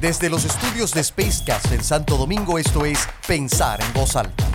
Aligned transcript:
Desde 0.00 0.30
los 0.30 0.46
estudios 0.46 0.94
de 0.94 1.04
Spacecast 1.04 1.72
en 1.72 1.84
Santo 1.84 2.16
Domingo, 2.16 2.58
esto 2.58 2.86
es 2.86 3.06
Pensar 3.28 3.82
en 3.82 3.92
Voz 3.92 4.16
Alta. 4.16 4.46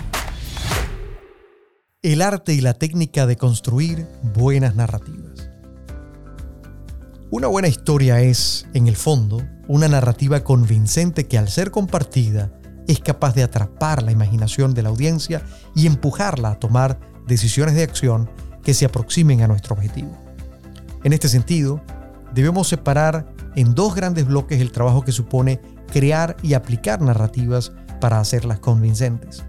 El 2.02 2.20
arte 2.20 2.52
y 2.52 2.60
la 2.60 2.74
técnica 2.74 3.26
de 3.26 3.36
construir 3.36 4.08
buenas 4.34 4.74
narrativas. 4.74 5.48
Una 7.30 7.46
buena 7.46 7.68
historia 7.68 8.20
es, 8.22 8.66
en 8.74 8.88
el 8.88 8.96
fondo, 8.96 9.40
una 9.68 9.86
narrativa 9.86 10.42
convincente 10.42 11.28
que 11.28 11.38
al 11.38 11.48
ser 11.48 11.70
compartida 11.70 12.50
es 12.88 12.98
capaz 12.98 13.36
de 13.36 13.44
atrapar 13.44 14.02
la 14.02 14.10
imaginación 14.10 14.74
de 14.74 14.82
la 14.82 14.88
audiencia 14.88 15.44
y 15.76 15.86
empujarla 15.86 16.50
a 16.50 16.58
tomar 16.58 16.98
decisiones 17.28 17.76
de 17.76 17.84
acción 17.84 18.28
que 18.64 18.74
se 18.74 18.84
aproximen 18.84 19.42
a 19.42 19.46
nuestro 19.46 19.76
objetivo. 19.76 20.10
En 21.04 21.12
este 21.12 21.28
sentido, 21.28 21.80
debemos 22.34 22.66
separar 22.66 23.35
en 23.56 23.74
dos 23.74 23.94
grandes 23.94 24.26
bloques 24.26 24.60
el 24.60 24.70
trabajo 24.70 25.02
que 25.02 25.12
supone 25.12 25.60
crear 25.92 26.36
y 26.42 26.54
aplicar 26.54 27.00
narrativas 27.00 27.72
para 28.00 28.20
hacerlas 28.20 28.60
convincentes. 28.60 29.44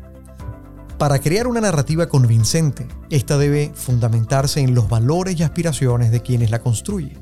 Para 0.97 1.19
crear 1.19 1.45
una 1.45 1.61
narrativa 1.61 2.07
convincente, 2.07 2.87
esta 3.11 3.37
debe 3.37 3.71
fundamentarse 3.75 4.61
en 4.61 4.73
los 4.73 4.89
valores 4.89 5.39
y 5.39 5.43
aspiraciones 5.43 6.09
de 6.09 6.21
quienes 6.21 6.49
la 6.49 6.59
construyen, 6.59 7.19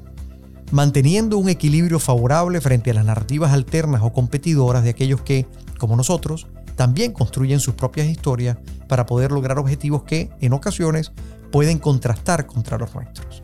manteniendo 0.71 1.37
un 1.37 1.49
equilibrio 1.49 1.99
favorable 1.99 2.61
frente 2.61 2.91
a 2.91 2.93
las 2.93 3.05
narrativas 3.05 3.51
alternas 3.51 4.01
o 4.01 4.13
competidoras 4.13 4.83
de 4.83 4.91
aquellos 4.91 5.21
que, 5.21 5.45
como 5.77 5.97
nosotros, 5.97 6.47
también 6.75 7.11
construyen 7.11 7.59
sus 7.59 7.73
propias 7.73 8.07
historias 8.07 8.57
para 8.87 9.05
poder 9.05 9.31
lograr 9.31 9.59
objetivos 9.59 10.03
que, 10.03 10.29
en 10.39 10.53
ocasiones, 10.53 11.11
pueden 11.51 11.79
contrastar 11.79 12.45
contra 12.45 12.77
los 12.77 12.93
nuestros. 12.93 13.34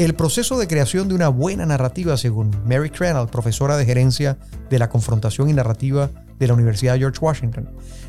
El 0.00 0.14
proceso 0.14 0.58
de 0.58 0.66
creación 0.66 1.08
de 1.08 1.14
una 1.14 1.28
buena 1.28 1.66
narrativa, 1.66 2.16
según 2.16 2.56
Mary 2.64 2.88
Crennel, 2.88 3.26
profesora 3.26 3.76
de 3.76 3.84
gerencia 3.84 4.38
de 4.70 4.78
la 4.78 4.88
confrontación 4.88 5.50
y 5.50 5.52
narrativa 5.52 6.08
de 6.38 6.46
la 6.46 6.54
Universidad 6.54 6.94
de 6.94 7.00
George 7.00 7.18
Washington, 7.20 7.68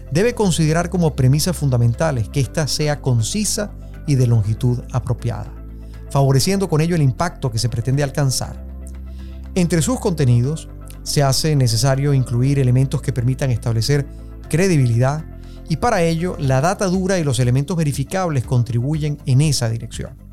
debe 0.09 0.33
considerar 0.33 0.89
como 0.89 1.17
premisas 1.17 1.57
fundamentales 1.57 2.29
que 2.29 2.39
ésta 2.39 2.65
sea 2.69 3.01
concisa 3.01 3.73
y 4.07 4.15
de 4.15 4.25
longitud 4.25 4.79
apropiada, 4.93 5.51
favoreciendo 6.09 6.69
con 6.69 6.79
ello 6.79 6.95
el 6.95 7.01
impacto 7.01 7.51
que 7.51 7.59
se 7.59 7.67
pretende 7.67 8.03
alcanzar. 8.03 8.65
Entre 9.53 9.81
sus 9.81 9.99
contenidos, 9.99 10.69
se 11.03 11.23
hace 11.23 11.57
necesario 11.57 12.13
incluir 12.13 12.59
elementos 12.59 13.01
que 13.01 13.11
permitan 13.11 13.51
establecer 13.51 14.07
credibilidad 14.47 15.25
y 15.67 15.75
para 15.75 16.03
ello 16.03 16.37
la 16.39 16.61
data 16.61 16.85
dura 16.85 17.19
y 17.19 17.25
los 17.25 17.41
elementos 17.41 17.75
verificables 17.75 18.45
contribuyen 18.45 19.17
en 19.25 19.41
esa 19.41 19.67
dirección. 19.67 20.30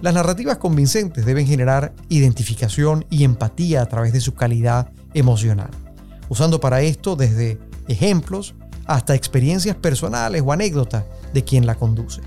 Las 0.00 0.14
narrativas 0.14 0.56
convincentes 0.56 1.26
deben 1.26 1.46
generar 1.46 1.92
identificación 2.08 3.04
y 3.10 3.24
empatía 3.24 3.82
a 3.82 3.86
través 3.86 4.14
de 4.14 4.22
su 4.22 4.34
calidad 4.34 4.90
emocional, 5.12 5.70
usando 6.30 6.58
para 6.58 6.80
esto 6.80 7.16
desde 7.16 7.58
ejemplos 7.86 8.54
hasta 8.86 9.14
experiencias 9.14 9.76
personales 9.76 10.42
o 10.44 10.52
anécdotas 10.52 11.04
de 11.34 11.44
quien 11.44 11.66
la 11.66 11.74
conduce. 11.74 12.22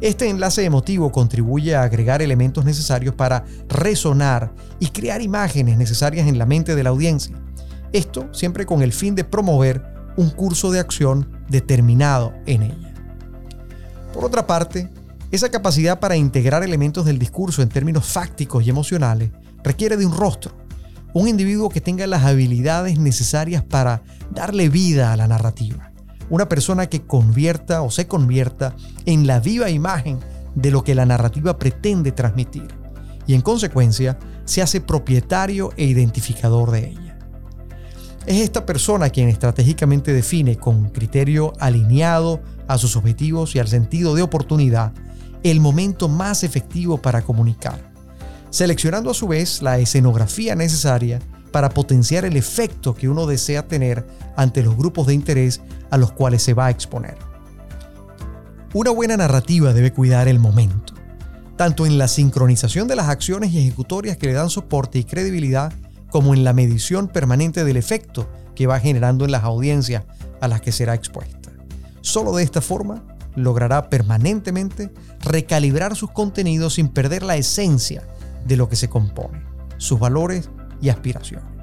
Este 0.00 0.28
enlace 0.28 0.64
emotivo 0.64 1.12
contribuye 1.12 1.76
a 1.76 1.82
agregar 1.82 2.20
elementos 2.20 2.64
necesarios 2.64 3.14
para 3.14 3.44
resonar 3.68 4.52
y 4.80 4.88
crear 4.88 5.22
imágenes 5.22 5.78
necesarias 5.78 6.26
en 6.26 6.38
la 6.38 6.46
mente 6.46 6.74
de 6.74 6.82
la 6.82 6.90
audiencia. 6.90 7.36
Esto 7.92 8.28
siempre 8.32 8.66
con 8.66 8.82
el 8.82 8.92
fin 8.92 9.14
de 9.14 9.24
promover 9.24 9.84
un 10.16 10.30
curso 10.30 10.72
de 10.72 10.80
acción 10.80 11.28
determinado 11.48 12.32
en 12.46 12.64
ella. 12.64 12.94
Por 14.12 14.24
otra 14.24 14.46
parte, 14.46 14.88
esa 15.30 15.50
capacidad 15.50 16.00
para 16.00 16.16
integrar 16.16 16.62
elementos 16.62 17.04
del 17.04 17.18
discurso 17.18 17.60
en 17.60 17.68
términos 17.68 18.06
fácticos 18.06 18.66
y 18.66 18.70
emocionales 18.70 19.30
requiere 19.62 19.98
de 19.98 20.06
un 20.06 20.16
rostro, 20.16 20.52
un 21.12 21.28
individuo 21.28 21.68
que 21.68 21.82
tenga 21.82 22.06
las 22.06 22.24
habilidades 22.24 22.98
necesarias 22.98 23.62
para 23.62 24.02
darle 24.30 24.70
vida 24.70 25.12
a 25.12 25.16
la 25.16 25.28
narrativa, 25.28 25.92
una 26.30 26.48
persona 26.48 26.86
que 26.86 27.02
convierta 27.02 27.82
o 27.82 27.90
se 27.90 28.06
convierta 28.06 28.74
en 29.04 29.26
la 29.26 29.38
viva 29.40 29.68
imagen 29.68 30.18
de 30.54 30.70
lo 30.70 30.82
que 30.82 30.94
la 30.94 31.04
narrativa 31.04 31.58
pretende 31.58 32.12
transmitir 32.12 32.68
y 33.26 33.34
en 33.34 33.42
consecuencia 33.42 34.18
se 34.46 34.62
hace 34.62 34.80
propietario 34.80 35.72
e 35.76 35.84
identificador 35.84 36.70
de 36.70 36.88
ella. 36.88 37.18
Es 38.26 38.40
esta 38.40 38.64
persona 38.64 39.10
quien 39.10 39.28
estratégicamente 39.28 40.12
define 40.14 40.56
con 40.56 40.88
criterio 40.88 41.52
alineado 41.60 42.40
a 42.66 42.78
sus 42.78 42.96
objetivos 42.96 43.54
y 43.54 43.58
al 43.58 43.68
sentido 43.68 44.14
de 44.14 44.22
oportunidad 44.22 44.92
el 45.42 45.60
momento 45.60 46.08
más 46.08 46.44
efectivo 46.44 46.98
para 46.98 47.22
comunicar, 47.22 47.92
seleccionando 48.50 49.10
a 49.10 49.14
su 49.14 49.28
vez 49.28 49.62
la 49.62 49.78
escenografía 49.78 50.54
necesaria 50.54 51.20
para 51.52 51.70
potenciar 51.70 52.24
el 52.24 52.36
efecto 52.36 52.94
que 52.94 53.08
uno 53.08 53.26
desea 53.26 53.66
tener 53.66 54.06
ante 54.36 54.62
los 54.62 54.76
grupos 54.76 55.06
de 55.06 55.14
interés 55.14 55.60
a 55.90 55.96
los 55.96 56.12
cuales 56.12 56.42
se 56.42 56.54
va 56.54 56.66
a 56.66 56.70
exponer. 56.70 57.16
Una 58.74 58.90
buena 58.90 59.16
narrativa 59.16 59.72
debe 59.72 59.92
cuidar 59.92 60.28
el 60.28 60.38
momento, 60.38 60.92
tanto 61.56 61.86
en 61.86 61.98
la 61.98 62.06
sincronización 62.06 62.86
de 62.86 62.96
las 62.96 63.08
acciones 63.08 63.52
y 63.52 63.58
ejecutorias 63.58 64.16
que 64.16 64.26
le 64.26 64.34
dan 64.34 64.50
soporte 64.50 64.98
y 64.98 65.04
credibilidad, 65.04 65.72
como 66.10 66.34
en 66.34 66.44
la 66.44 66.52
medición 66.52 67.08
permanente 67.08 67.64
del 67.64 67.76
efecto 67.76 68.28
que 68.54 68.66
va 68.66 68.80
generando 68.80 69.24
en 69.24 69.32
las 69.32 69.44
audiencias 69.44 70.04
a 70.40 70.48
las 70.48 70.60
que 70.60 70.72
será 70.72 70.94
expuesta. 70.94 71.50
Solo 72.00 72.34
de 72.34 72.42
esta 72.42 72.60
forma 72.60 73.04
logrará 73.38 73.88
permanentemente 73.88 74.92
recalibrar 75.20 75.96
sus 75.96 76.10
contenidos 76.10 76.74
sin 76.74 76.88
perder 76.88 77.22
la 77.22 77.36
esencia 77.36 78.06
de 78.46 78.56
lo 78.56 78.68
que 78.68 78.76
se 78.76 78.88
compone, 78.88 79.42
sus 79.76 79.98
valores 79.98 80.50
y 80.80 80.88
aspiraciones. 80.88 81.58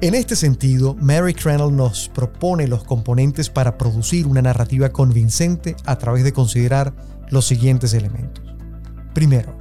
En 0.00 0.14
este 0.14 0.34
sentido, 0.34 0.96
Mary 1.00 1.32
Crennel 1.32 1.76
nos 1.76 2.08
propone 2.08 2.66
los 2.66 2.82
componentes 2.82 3.50
para 3.50 3.78
producir 3.78 4.26
una 4.26 4.42
narrativa 4.42 4.88
convincente 4.88 5.76
a 5.86 5.96
través 5.96 6.24
de 6.24 6.32
considerar 6.32 6.92
los 7.30 7.46
siguientes 7.46 7.94
elementos. 7.94 8.44
Primero, 9.14 9.56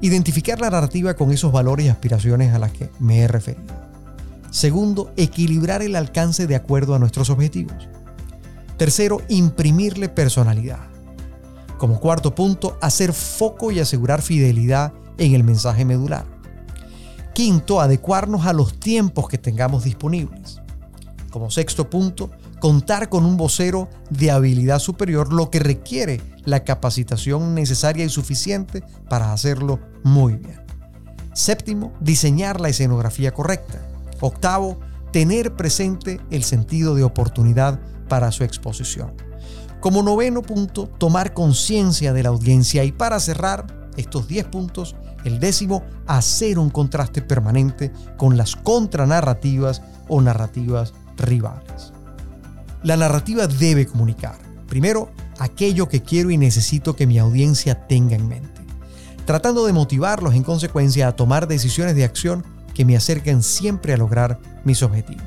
identificar 0.00 0.60
la 0.60 0.70
narrativa 0.70 1.14
con 1.14 1.30
esos 1.30 1.52
valores 1.52 1.86
y 1.86 1.88
aspiraciones 1.88 2.52
a 2.52 2.58
las 2.58 2.72
que 2.72 2.90
me 2.98 3.20
he 3.20 3.28
referido. 3.28 3.74
Segundo, 4.50 5.12
equilibrar 5.16 5.82
el 5.82 5.94
alcance 5.96 6.46
de 6.46 6.56
acuerdo 6.56 6.94
a 6.94 6.98
nuestros 6.98 7.30
objetivos. 7.30 7.88
Tercero, 8.76 9.22
imprimirle 9.28 10.08
personalidad. 10.08 10.80
Como 11.78 12.00
cuarto 12.00 12.34
punto, 12.34 12.78
hacer 12.80 13.12
foco 13.12 13.70
y 13.70 13.80
asegurar 13.80 14.22
fidelidad 14.22 14.92
en 15.18 15.34
el 15.34 15.44
mensaje 15.44 15.84
medular. 15.84 16.26
Quinto, 17.34 17.80
adecuarnos 17.80 18.46
a 18.46 18.52
los 18.52 18.78
tiempos 18.80 19.28
que 19.28 19.38
tengamos 19.38 19.84
disponibles. 19.84 20.60
Como 21.30 21.50
sexto 21.50 21.90
punto, 21.90 22.30
contar 22.60 23.08
con 23.10 23.26
un 23.26 23.36
vocero 23.36 23.88
de 24.08 24.30
habilidad 24.30 24.78
superior, 24.78 25.32
lo 25.32 25.50
que 25.50 25.58
requiere 25.58 26.20
la 26.44 26.64
capacitación 26.64 27.54
necesaria 27.54 28.04
y 28.04 28.08
suficiente 28.08 28.82
para 29.08 29.32
hacerlo 29.32 29.78
muy 30.02 30.36
bien. 30.36 30.60
Séptimo, 31.34 31.92
diseñar 32.00 32.60
la 32.60 32.70
escenografía 32.70 33.32
correcta. 33.32 33.82
Octavo, 34.20 34.80
tener 35.12 35.54
presente 35.54 36.20
el 36.30 36.44
sentido 36.44 36.94
de 36.94 37.04
oportunidad 37.04 37.80
para 38.08 38.32
su 38.32 38.44
exposición. 38.44 39.14
Como 39.80 40.02
noveno 40.02 40.42
punto, 40.42 40.86
tomar 40.86 41.32
conciencia 41.32 42.12
de 42.12 42.22
la 42.22 42.30
audiencia 42.30 42.84
y 42.84 42.92
para 42.92 43.20
cerrar 43.20 43.90
estos 43.96 44.28
10 44.28 44.46
puntos, 44.46 44.96
el 45.24 45.40
décimo, 45.40 45.82
hacer 46.06 46.58
un 46.58 46.70
contraste 46.70 47.22
permanente 47.22 47.92
con 48.16 48.36
las 48.36 48.56
contranarrativas 48.56 49.82
o 50.08 50.20
narrativas 50.20 50.92
rivales. 51.16 51.92
La 52.82 52.96
narrativa 52.96 53.46
debe 53.46 53.86
comunicar, 53.86 54.38
primero, 54.68 55.10
aquello 55.38 55.88
que 55.88 56.02
quiero 56.02 56.30
y 56.30 56.36
necesito 56.36 56.94
que 56.94 57.06
mi 57.06 57.18
audiencia 57.18 57.86
tenga 57.86 58.16
en 58.16 58.28
mente, 58.28 58.60
tratando 59.24 59.66
de 59.66 59.72
motivarlos 59.72 60.34
en 60.34 60.42
consecuencia 60.42 61.08
a 61.08 61.16
tomar 61.16 61.48
decisiones 61.48 61.96
de 61.96 62.04
acción 62.04 62.44
que 62.76 62.84
me 62.84 62.94
acerquen 62.94 63.42
siempre 63.42 63.94
a 63.94 63.96
lograr 63.96 64.38
mis 64.64 64.82
objetivos. 64.82 65.24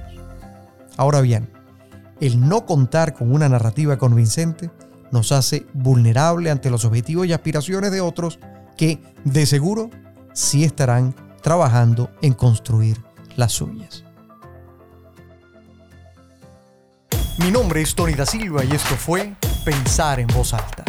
Ahora 0.97 1.19
bien, 1.19 1.49
el 2.21 2.47
no 2.47 2.67
contar 2.67 3.15
con 3.15 3.33
una 3.33 3.49
narrativa 3.49 3.97
convincente 3.97 4.69
nos 5.09 5.31
hace 5.31 5.65
vulnerable 5.73 6.51
ante 6.51 6.69
los 6.69 6.85
objetivos 6.85 7.25
y 7.25 7.33
aspiraciones 7.33 7.91
de 7.91 8.01
otros 8.01 8.37
que, 8.77 9.01
de 9.23 9.47
seguro, 9.47 9.89
sí 10.31 10.63
estarán 10.63 11.15
trabajando 11.41 12.11
en 12.21 12.33
construir 12.33 13.03
las 13.35 13.53
suyas. 13.53 14.03
Mi 17.39 17.49
nombre 17.49 17.81
es 17.81 17.95
Tony 17.95 18.13
da 18.13 18.27
Silva 18.27 18.63
y 18.63 18.73
esto 18.73 18.95
fue 18.95 19.33
Pensar 19.65 20.19
en 20.19 20.27
voz 20.27 20.53
alta. 20.53 20.83